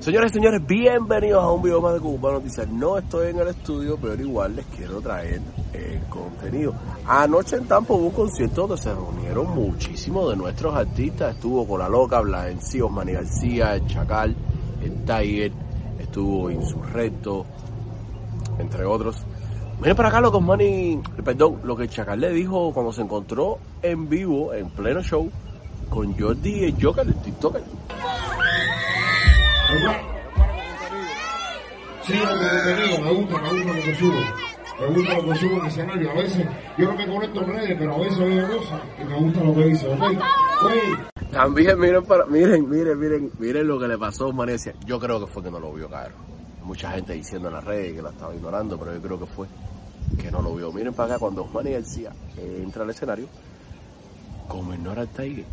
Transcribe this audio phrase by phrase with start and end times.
[0.00, 2.68] Señores y señores, bienvenidos a un video más de Cuba Noticias.
[2.68, 5.40] No estoy en el estudio, pero igual les quiero traer
[5.72, 6.72] el contenido.
[7.04, 11.34] Anoche en Tampa hubo un concierto donde se reunieron muchísimos de nuestros artistas.
[11.34, 14.36] Estuvo con la loca, Blaencí, Osmani García, el Chacal,
[14.84, 15.52] el Tiger,
[15.98, 17.44] estuvo Insurrecto,
[18.60, 19.16] entre otros.
[19.80, 23.02] Miren para acá lo que Osmani, perdón, lo que el Chacal le dijo cuando se
[23.02, 25.28] encontró en vivo, en pleno show,
[25.90, 27.62] con Jordi el Joker, el TikToker.
[32.02, 34.20] Sí, te digo, me gusta, me gusta lo que subo.
[34.80, 36.10] Me gusta lo que subo en escenario.
[36.10, 36.46] A veces
[36.78, 39.54] yo no me conecto en redes, pero a veces oigo cosas y me gusta lo
[39.54, 40.00] que dice, ¿ok?
[40.00, 40.96] Oye,
[41.30, 44.72] También miren, para, miren, miren, miren, miren lo que le pasó a Osmanecia.
[44.86, 46.12] Yo creo que fue que no lo vio caer.
[46.62, 49.46] Mucha gente diciendo en las redes que la estaba ignorando, pero yo creo que fue
[50.18, 50.72] que no lo vio.
[50.72, 53.26] Miren para acá cuando Osmani García entra al escenario,
[54.48, 55.44] como ignora al Tiger.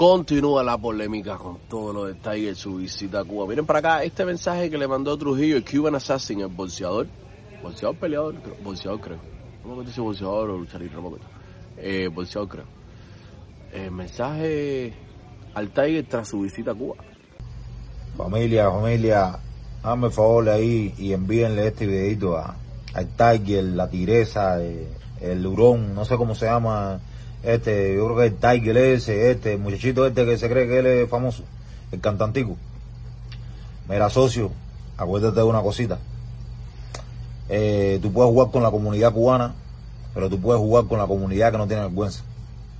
[0.00, 3.46] Continúa la polémica con todo lo de Tiger, su visita a Cuba.
[3.46, 7.06] Miren para acá este mensaje que le mandó Trujillo, el Cuban Assassin, el bolseador.
[7.62, 8.34] Bolseador peleador,
[8.64, 9.18] bolseador creo.
[9.62, 11.26] No me acuerdo bolseador o luchador, no me acuerdo.
[11.76, 12.64] Eh, bolseador creo.
[13.74, 14.94] El mensaje
[15.52, 16.94] al Tiger tras su visita a Cuba.
[18.16, 19.38] Familia, familia,
[19.82, 22.56] hazme el favor ahí y envíenle este videito a,
[22.94, 24.88] al Tiger, la tigresa, eh,
[25.20, 27.00] el hurón, no sé cómo se llama,
[27.42, 30.78] este, yo creo que el Tiger ese, este, el muchachito este que se cree que
[30.78, 31.42] él es famoso,
[31.90, 32.56] el cantantico.
[33.88, 34.50] Mira, socio,
[34.96, 35.98] acuérdate de una cosita.
[37.48, 39.54] Eh, tú puedes jugar con la comunidad cubana,
[40.14, 42.22] pero tú puedes jugar con la comunidad que no tiene vergüenza.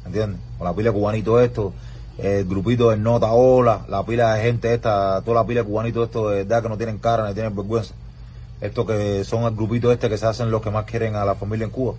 [0.05, 0.41] ¿Entiendes?
[0.59, 1.73] Con la pila de cubanitos esto,
[2.19, 6.07] el grupito del Nota Ola, la pila de gente esta, toda la pila de cubanitos
[6.07, 7.95] esto de verdad que no tienen cara ni tienen vergüenza.
[8.61, 11.35] Estos que son el grupito este que se hacen los que más quieren a la
[11.35, 11.95] familia en Cuba.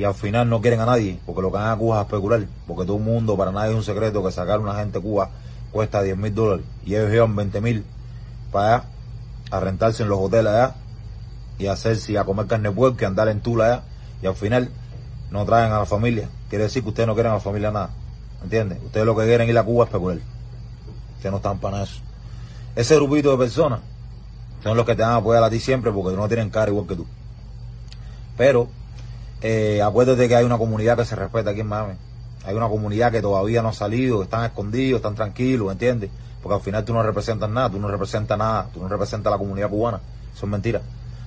[0.00, 2.46] Y al final no quieren a nadie, porque lo que van a Cuba es especular.
[2.66, 5.28] Porque todo el mundo, para nadie es un secreto que sacar una gente Cuba
[5.72, 6.64] cuesta 10 mil dólares.
[6.86, 7.84] Y ellos llevan 20 mil
[8.50, 8.84] para allá,
[9.50, 10.74] a rentarse en los hoteles allá,
[11.58, 13.82] y a hacerse, a comer carne de puerco y andar en tula allá.
[14.22, 14.70] Y al final
[15.30, 16.30] no traen a la familia.
[16.48, 17.90] Quiere decir que ustedes no quieren a la familia nada.
[18.42, 18.78] ¿Entiendes?
[18.82, 20.18] Ustedes lo que quieren ir a Cuba es especular.
[21.16, 22.00] Ustedes no están para eso.
[22.74, 23.80] Ese grupito de personas
[24.62, 26.86] son los que te van a apoyar a ti siempre porque no tienen cara igual
[26.86, 27.06] que tú.
[28.38, 28.79] Pero
[29.42, 31.94] eh, acuérdate que hay una comunidad que se respeta aquí en Miami.
[32.44, 36.10] Hay una comunidad que todavía no ha salido, están escondidos, están tranquilos, ¿entiendes?
[36.42, 39.34] Porque al final tú no representas nada, tú no representas nada, tú no representas a
[39.34, 40.00] la comunidad cubana.
[40.34, 40.80] Eso es mentira.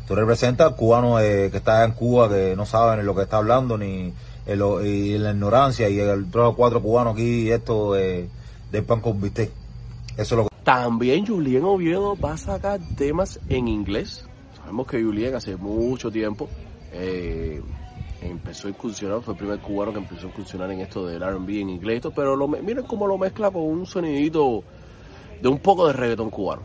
[0.07, 3.22] Tú representas al cubano eh, que está en Cuba, que no sabe ni lo que
[3.22, 4.12] está hablando, ni
[4.45, 8.28] en lo- y la ignorancia, y el tres o cuatro cubanos aquí, esto eh,
[8.72, 9.51] del pan con bistec.
[10.18, 10.50] Eso es lo que...
[10.63, 14.25] También Julien Oviedo va a sacar temas en inglés.
[14.57, 16.50] Sabemos que Julien hace mucho tiempo
[16.91, 17.62] eh,
[18.30, 21.62] empezó a incursionar, fue el primer cubano que empezó a incursionar en esto del R&B
[21.62, 24.64] en inglés, esto, pero miren cómo lo mezcla con un sonidito
[25.42, 26.62] de un poco de reggaetón cubano.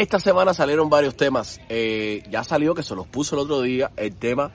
[0.00, 1.60] Esta semana salieron varios temas.
[1.68, 4.50] Eh, ya salió que se los puso el otro día el tema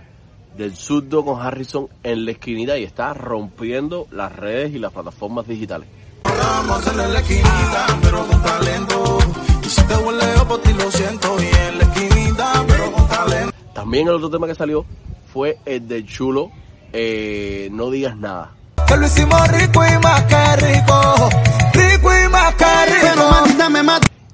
[0.58, 5.48] del zurdo con Harrison en la esquinita y está rompiendo las redes y las plataformas
[5.48, 5.88] digitales.
[6.24, 9.20] Vamos en la esquinita, pero con talento.
[9.64, 11.38] Y si te huele por ti lo siento.
[11.40, 13.56] Y en la esquinita, pero con talento.
[13.76, 14.84] También el otro tema que salió
[15.32, 16.50] fue el del chulo
[16.92, 18.56] eh, No digas nada.
[18.88, 21.30] Que lo hicimos rico y más que rico.
[21.72, 22.96] Rico y más que rico.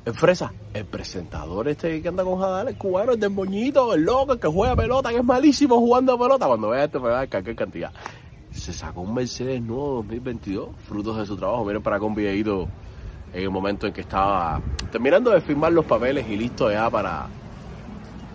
[0.04, 4.02] El Fresa, el presentador este que anda con Jadal, el cubano, el del moñito, el
[4.02, 6.48] loco, el que juega pelota, que es malísimo jugando pelota.
[6.48, 7.92] Cuando vea esto me va a qué cantidad.
[8.52, 11.64] Se sacó un Mercedes nuevo 2022, frutos de su trabajo.
[11.66, 12.68] Miren para acá un videito
[13.32, 14.60] en el momento en que estaba
[14.92, 17.28] terminando de firmar los papeles y listo ya para,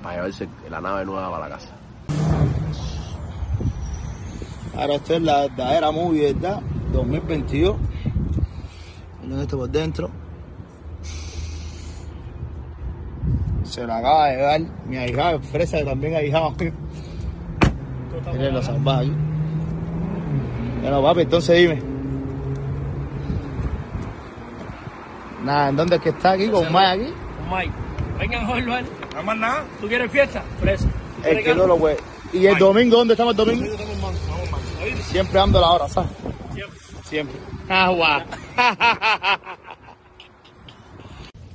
[0.04, 1.74] para llevarse la nave nueva para la casa.
[4.76, 6.62] Ahora esto es la verdadera movie, ¿verdad?
[6.92, 7.76] 2022.
[9.24, 10.25] Miren esto por dentro.
[13.76, 16.54] Se lo acaba de dar mi ahijado, fresa que también ahijado.
[18.32, 19.10] Miren lo salvaje.
[20.80, 21.82] Bueno, papi, entonces dime.
[25.44, 26.48] Nada, ¿en dónde es que está aquí?
[26.48, 27.12] Con Mike aquí.
[27.50, 27.72] Mike,
[28.18, 28.86] vengan a él.
[29.14, 29.64] No más nada.
[29.78, 30.42] ¿Tú quieres fiesta?
[30.58, 30.88] Fresa.
[31.22, 31.98] El que no lo puede.
[32.32, 33.66] ¿Y el domingo dónde estamos el domingo?
[35.02, 36.12] Siempre ando a la hora, ¿sabes?
[37.04, 37.36] Siempre.
[37.68, 38.22] Ah, guau.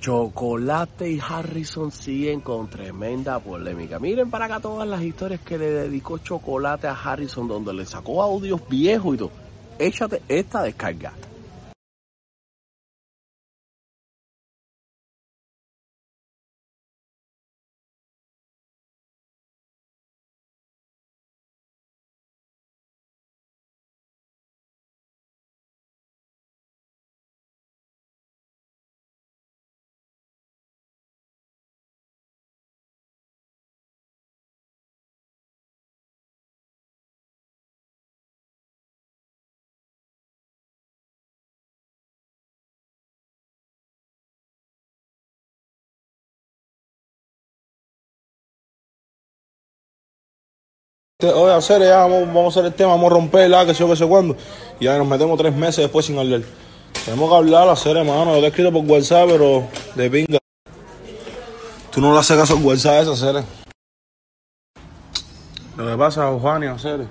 [0.02, 4.00] Chocolate y Harrison siguen con tremenda polémica.
[4.00, 8.24] Miren para acá todas las historias que le dedicó Chocolate a Harrison, donde le sacó
[8.24, 9.32] audios viejos y todo.
[9.78, 11.14] Échate esta descarga.
[51.24, 53.82] Oye, hacer, ya vamos, vamos a hacer el tema, vamos a romper la que sé
[53.82, 54.36] yo que sé cuándo.
[54.80, 56.42] Y ya nos metemos tres meses después sin hablar.
[57.06, 58.34] Tenemos que hablar, hacer, hermano.
[58.36, 60.40] Yo te he escrito por WhatsApp, pero de pinga.
[61.92, 63.44] Tú no le haces caso al WhatsApp esa hacer.
[65.78, 67.08] Lo que pasa, Juan y hacer,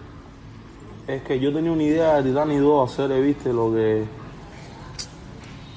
[1.07, 4.05] es que yo tenía una idea de Titanic 2, hacer, viste, lo que.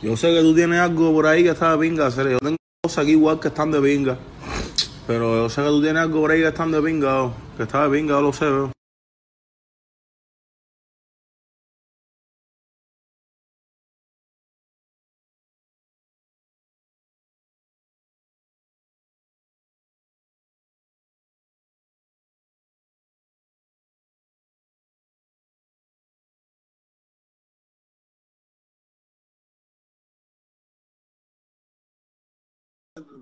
[0.01, 2.29] Yo sé que tú tienes algo por ahí que está de pinga, hacer.
[2.29, 4.17] Yo tengo cosas aquí igual que están de pinga.
[5.05, 7.97] Pero yo sé que tú tienes algo que están de pinga, oh, que está de
[7.97, 8.72] pinga, yo lo sé, veo.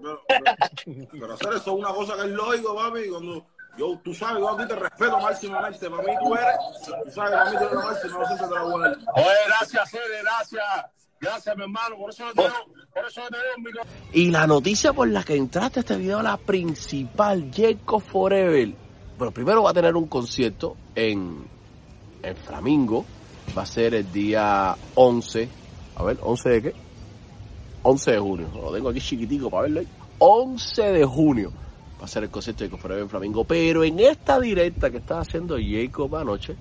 [0.01, 3.10] Pero, pero, pero hacer eso es una cosa que es lógico, papi.
[3.10, 3.45] Cuando
[3.78, 5.89] yo, tú sabes, yo aquí te respeto máximamente.
[5.89, 6.56] Para mí tú eres,
[7.06, 8.98] tú sabes, para mí tú eres lo máximo, yo siempre te la voy a dar.
[9.16, 10.86] Oye, gracias, Fede, gracias.
[11.22, 11.98] Gracias, mi hermano.
[11.98, 12.51] Por eso yo te doy,
[12.94, 13.95] por eso yo te doy un micrófono.
[14.12, 18.74] Y la noticia por la que entraste a este video, la principal, Jacob Forever.
[19.18, 21.45] Bueno, primero va a tener un concierto en,
[22.24, 23.06] en Flamingo.
[23.56, 25.50] Va a ser el día 11.
[25.95, 26.75] A ver, ¿11 de qué?
[27.83, 28.48] 11 de junio.
[28.54, 29.88] Lo tengo aquí chiquitico para verlo ahí.
[30.19, 31.51] 11 de junio
[32.00, 33.44] va a ser el concierto de Forever en Flamingo.
[33.44, 36.56] Pero en esta directa que estaba haciendo Jacob anoche,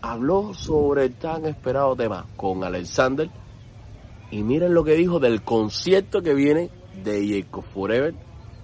[0.00, 3.28] habló sobre el tan esperado tema con Alexander.
[4.30, 6.70] Y miren lo que dijo del concierto que viene
[7.02, 8.14] de Jacob Forever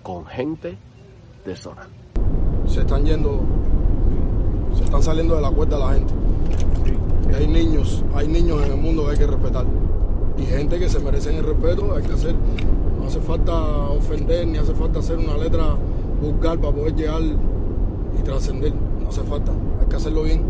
[0.03, 0.77] con gente
[1.45, 1.89] de zona.
[2.67, 3.41] Se están yendo,
[4.77, 6.15] se están saliendo de la cuerda la gente.
[7.31, 9.65] Y hay niños, hay niños en el mundo que hay que respetar.
[10.37, 12.35] Y gente que se merecen el respeto, hay que hacer.
[12.99, 13.53] No hace falta
[13.91, 15.77] ofender, ni hace falta hacer una letra
[16.21, 18.73] vulgar para poder llegar y trascender.
[19.03, 20.43] No hace falta, hay que hacerlo bien.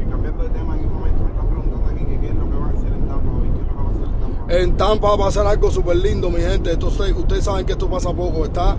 [0.00, 2.50] Y cambiando de tema en un momento, me están preguntando aquí que qué es lo
[2.50, 4.20] que va a hacer en Tampa hoy, qué es lo que va a hacer en
[4.20, 4.54] Tampa.
[4.54, 6.72] En Tampa va a pasar algo súper lindo, mi gente.
[6.72, 8.44] Esto, ustedes, ustedes saben que esto pasa poco.
[8.44, 8.76] Está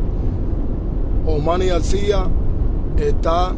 [1.25, 2.27] Osmani García,
[2.97, 3.55] está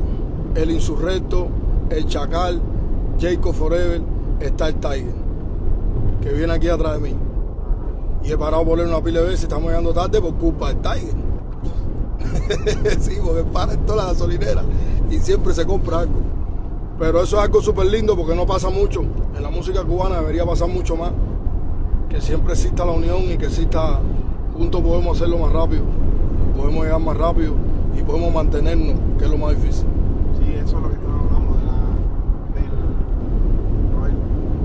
[0.56, 1.48] el Insurrecto,
[1.90, 2.62] el Chacal,
[3.20, 4.02] Jacob Forever,
[4.40, 5.14] está el Tiger,
[6.28, 7.16] que viene aquí atrás de mí.
[8.24, 10.78] Y he parado por él una pila de veces, estamos llegando tarde por culpa del
[10.78, 11.16] Tiger.
[13.00, 14.64] sí, porque para en toda la gasolinera
[15.10, 16.20] y siempre se compra algo.
[17.00, 19.02] Pero eso es algo súper lindo porque no pasa mucho.
[19.36, 21.12] En la música cubana debería pasar mucho más.
[22.10, 24.00] Que siempre exista la unión y que exista,
[24.58, 25.84] juntos podemos hacerlo más rápido.
[26.58, 27.54] Podemos llegar más rápido
[27.98, 29.86] y podemos mantenernos, que es lo más difícil.
[30.40, 31.78] Sí, eso es lo que estamos hablando de la,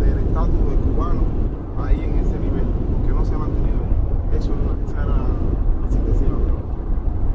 [0.06, 1.20] del, del estatus del cubano
[1.84, 2.64] ahí en ese nivel,
[2.96, 3.82] porque no se ha mantenido.
[4.38, 6.62] Eso es lo que esa era la síntesis, pero-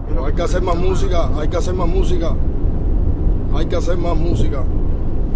[0.07, 2.31] Pero hay que hacer más música, hay que hacer más música.
[3.55, 4.63] Hay que hacer más música.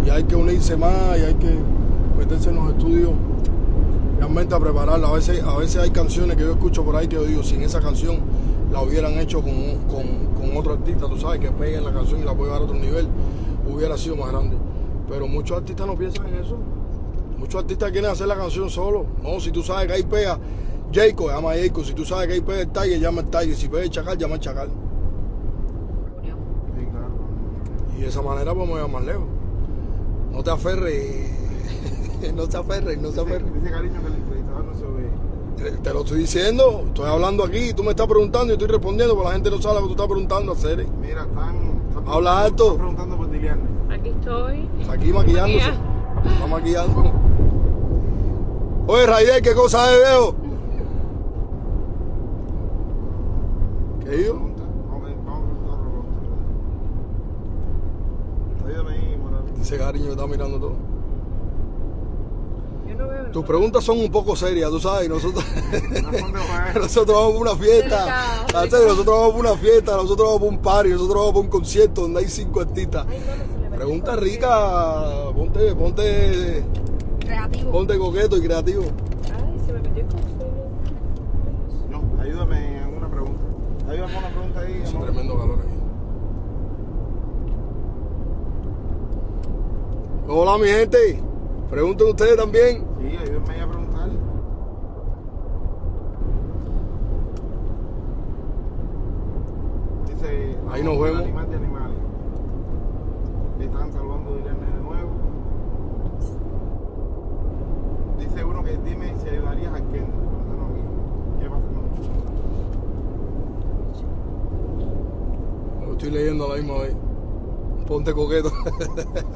[0.06, 1.50] Y hay que unirse más y hay que
[2.16, 3.10] meterse en los estudios
[4.18, 5.08] realmente a prepararla.
[5.08, 7.56] A veces, a veces hay canciones que yo escucho por ahí que yo digo, si
[7.56, 8.18] en esa canción
[8.70, 9.52] la hubieran hecho con,
[9.90, 10.06] con,
[10.40, 12.78] con otro artista, tú sabes, que peguen la canción y la puede llevar a otro
[12.78, 13.08] nivel,
[13.68, 14.56] hubiera sido más grande.
[15.08, 16.56] Pero muchos artistas no piensan en eso.
[17.38, 19.04] Muchos artistas quieren hacer la canción solo.
[19.20, 20.38] No, si tú sabes que ahí pega
[20.92, 21.84] Jacob, llama a Jacob.
[21.84, 23.56] Si tú sabes que ahí pega el Tiger, llama al Tiger.
[23.56, 24.68] Si pega el Chacal, llama al Chacal.
[26.76, 27.08] Sí, claro.
[28.02, 29.22] Y de esa manera podemos llegar más lejos.
[30.32, 31.30] No te aferres,
[32.34, 33.54] no te aferres, no te aferres.
[33.54, 35.08] dice cariño que el entrevistador no se ve.
[35.56, 39.14] Te, te lo estoy diciendo, estoy hablando aquí, tú me estás preguntando y estoy respondiendo,
[39.14, 40.84] pero la gente no sabe lo que tú estás preguntando, hacer.
[41.00, 41.54] Mira, están,
[41.90, 42.64] están Habla alto.
[42.64, 43.62] están preguntando por Diliane.
[43.94, 44.68] Aquí estoy.
[44.90, 45.68] Aquí maquillándose.
[46.24, 47.12] Está maquillando.
[48.88, 50.34] Oye, Raider, ¿qué cosa es, veo?
[54.02, 54.34] ¿Qué digo?
[54.34, 54.62] Pregunta.
[54.90, 56.20] Vamos, a- vamos a preguntar otra pregunta.
[58.66, 59.16] Ayúdame ahí,
[59.78, 60.72] Cariño que está mirando todo.
[62.88, 63.30] Yo no veo.
[63.30, 65.44] Tus preguntas son un poco serias, tú sabes, nosotros,
[66.74, 68.44] nosotros vamos por una fiesta.
[68.52, 72.00] Nosotros vamos por una fiesta, nosotros vamos por un party, nosotros vamos por un concierto
[72.02, 73.06] donde hay cinco artistas.
[73.08, 76.64] Ay, no, no Pregunta rica, ponte, ponte,
[77.20, 77.72] Creativo.
[77.72, 78.82] ponte coqueto y creativo.
[79.24, 80.52] Ay, se me metió el consuelo.
[81.90, 83.40] No, ayúdame en una pregunta.
[83.88, 84.82] Ayúdame en una pregunta ahí.
[84.86, 85.04] Amor.
[85.04, 85.71] tremendo calor aquí.
[90.28, 91.20] Hola mi gente,
[91.68, 92.86] pregunten ustedes también.
[93.00, 94.08] Sí, ayúdame ahí a preguntar.
[100.06, 100.56] Dice.
[100.70, 101.22] Ahí nos vemos.
[101.22, 101.96] Animal de animales.
[103.60, 105.10] Están saludando Irene de nuevo.
[108.20, 110.06] Dice uno que dime si ayudarías a Ken.
[110.06, 110.82] Cuéntanos aquí.
[111.40, 111.66] ¿Qué pasa
[115.80, 116.94] con Lo estoy leyendo a la misma vez.
[117.92, 118.50] Ponte coqueto.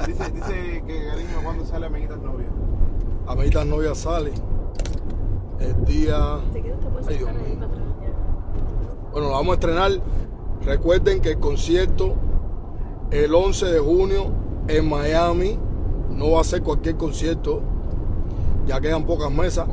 [0.06, 2.46] Dice, dice que cariño, ¿cuándo sale Amiguitas Novia?
[3.26, 4.32] Amiguitas novia sale
[5.60, 6.40] el día.
[6.54, 7.68] Te quedas, te Ay, Dios mío.
[9.12, 9.90] Bueno, la vamos a estrenar.
[10.62, 12.14] Recuerden que el concierto
[13.10, 14.32] el 11 de junio
[14.68, 15.58] en Miami
[16.08, 17.60] no va a ser cualquier concierto.
[18.66, 19.68] Ya quedan pocas mesas.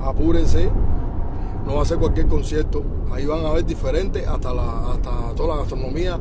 [0.00, 0.70] Apúrense.
[1.66, 2.82] No va a ser cualquier concierto.
[3.12, 6.18] Ahí van a ver diferentes, hasta, la, hasta toda la gastronomía.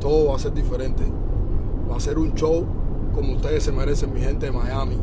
[0.00, 1.04] Todo va a ser diferente.
[1.90, 2.64] Va a ser un show
[3.14, 4.96] como ustedes se merecen, mi gente de Miami.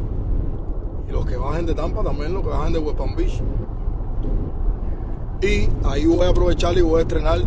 [1.07, 3.41] Y los que bajen de Tampa también, los que bajen de West Palm Beach.
[5.41, 7.39] Y ahí voy a aprovechar y voy a estrenar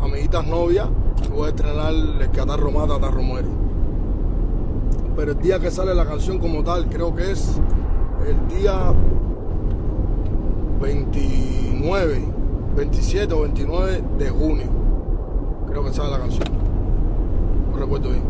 [0.00, 0.88] Amiguitas Novias.
[1.26, 3.48] y Voy a estrenar El que atarro mata, atarro muere.
[5.16, 7.60] Pero el día que sale la canción como tal, creo que es
[8.26, 8.94] el día
[10.80, 12.22] 29,
[12.76, 14.66] 27 o 29 de junio.
[15.66, 16.59] Creo que sale la canción.
[17.80, 18.22] No recuerdo bien.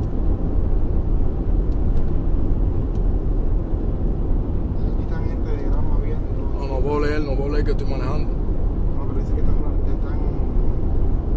[4.95, 6.69] Aquí están gente de y todo.
[6.69, 8.29] No, no puedo leer, no puedo leer que estoy manejando.
[8.29, 9.57] No, pero dice que están,
[9.93, 10.21] están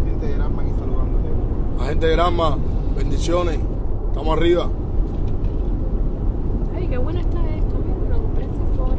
[0.06, 1.28] gente de Granma aquí saludándote.
[1.76, 2.56] La gente de Granma,
[2.96, 3.58] bendiciones.
[4.10, 4.68] Estamos arriba.
[6.76, 7.74] Ay, qué bueno está esto.
[7.84, 8.96] Mira, lo compré en Sephora.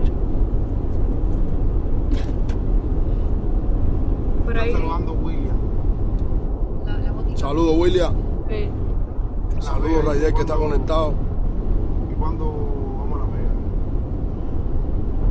[4.44, 4.68] Por ahí.
[4.68, 5.56] Están saludando a William.
[6.86, 7.38] La, la botica.
[7.38, 8.25] Saludos, William.
[9.66, 11.16] Saludos, Raider, que está conectado.
[12.12, 12.46] ¿Y cuándo
[13.00, 13.50] vamos a la Vega?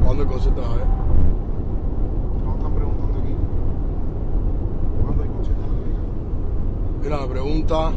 [0.05, 0.71] ¿Cuándo el concierto va a?
[2.45, 3.35] Nos están preguntando aquí.
[5.05, 6.01] ¿Cuándo hay concierto en la Vega?
[7.01, 7.93] Mira, me pregunta,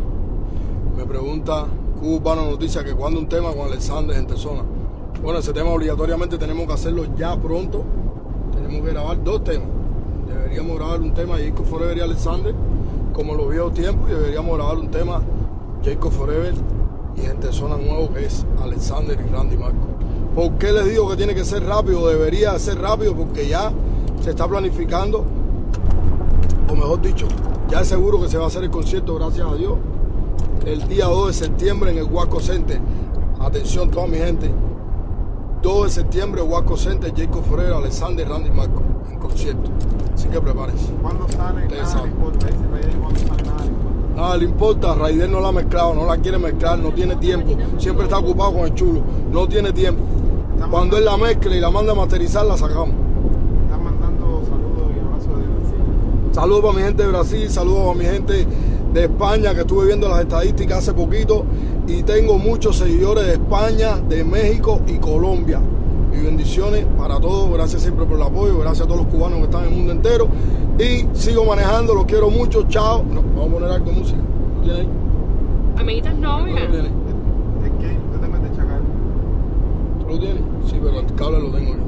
[0.96, 1.65] me pregunta
[2.00, 4.62] Cubano Noticias que cuando un tema con Alexander en persona.
[5.24, 7.84] Bueno, ese tema obligatoriamente tenemos que hacerlo ya pronto.
[8.53, 9.70] Tenemos que grabar dos temas.
[10.27, 12.53] Deberíamos grabar un tema Jacob Forever y Alexander,
[13.12, 15.24] como los viejos tiempos, y deberíamos grabar un tema
[15.88, 16.53] Jacob Forever
[17.15, 19.88] y gente zona nuevo que es Alexander y Randy Marco.
[20.36, 22.06] ¿Por qué les digo que tiene que ser rápido?
[22.08, 23.72] Debería ser rápido porque ya
[24.22, 25.24] se está planificando
[26.70, 27.27] o mejor dicho,
[27.70, 29.77] ya es seguro que se va a hacer el concierto, gracias a Dios,
[30.65, 32.82] el día 2 de septiembre en el Huasco Center.
[33.39, 34.51] Atención, toda mi gente.
[35.62, 39.70] 2 de septiembre, Huasco Center, Jacob Forever, Alexander, Randy Marco, en concierto.
[40.13, 40.91] Así que prepárense.
[41.01, 41.63] ¿Cuándo sale?
[41.63, 42.13] Ustedes saben.
[44.27, 44.88] Nada le importa.
[44.88, 47.55] Nada le importa, Raider no la ha mezclado, no la quiere mezclar, no tiene tiempo.
[47.77, 50.03] Siempre está ocupado con el chulo, no tiene tiempo.
[50.69, 52.93] Cuando él la mezcla y la manda a masterizar, la sacamos.
[53.63, 56.34] Están mandando saludos y abrazos de Brasil.
[56.34, 58.48] Saludos para mi gente de Brasil, saludos para mi gente
[58.93, 61.46] de España, que estuve viendo las estadísticas hace poquito
[61.88, 65.62] y tengo muchos seguidores de España, de México y Colombia.
[66.12, 69.46] Y bendiciones para todos, gracias siempre por el apoyo, gracias a todos los cubanos que
[69.46, 70.27] están en el mundo entero.
[70.79, 73.03] Y sigo manejando, los quiero mucho, chao.
[73.03, 74.19] No, vamos a poner algo de música.
[74.57, 74.89] ¿Lo tienes ahí?
[75.79, 76.62] amiguitas ¿No novias.
[76.62, 76.91] lo tienes?
[77.63, 78.81] Es que usted te mete chacal.
[80.00, 80.41] ¿Tú lo tienes?
[80.67, 81.79] Sí, pero el cable lo tengo yo.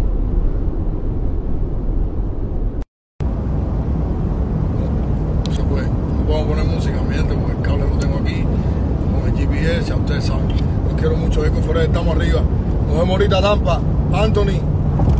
[5.47, 5.87] No se puede.
[5.87, 9.89] No podemos poner música, mi gente, porque el cable lo tengo aquí con el GPS,
[9.89, 10.47] ya ustedes saben.
[10.85, 12.41] Los quiero mucho, Eco Forever, estamos arriba.
[12.87, 13.81] Nos vemos ahorita, Tampa.
[14.13, 14.59] Anthony,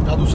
[0.07, 0.27] ya tú sabes.